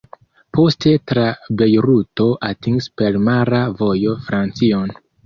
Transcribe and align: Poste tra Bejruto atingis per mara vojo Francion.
Poste 0.57 0.93
tra 1.11 1.25
Bejruto 1.61 2.25
atingis 2.47 2.87
per 3.03 3.21
mara 3.27 3.61
vojo 3.83 4.17
Francion. 4.31 4.97